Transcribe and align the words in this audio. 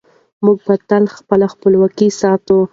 موږ 0.45 0.57
به 0.65 0.75
تل 0.89 1.03
خپله 1.17 1.45
خپلواکي 1.53 2.09
ساتو. 2.19 2.59